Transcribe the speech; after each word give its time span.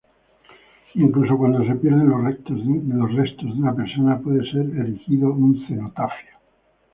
Incluso 0.95 1.37
cuando 1.37 1.63
se 1.63 1.75
pierden 1.75 2.09
los 2.09 2.23
restos 3.13 3.45
de 3.53 3.61
una 3.61 3.75
persona, 3.75 4.17
puede 4.17 4.43
ser 4.51 4.67
erigido 4.79 5.31
un 5.31 5.63
cenotafio. 5.67 6.39